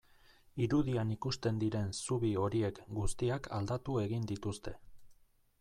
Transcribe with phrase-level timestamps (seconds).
[0.67, 4.79] Irudian ikusten diren zubi horiek guztiak aldatu egin dituzte.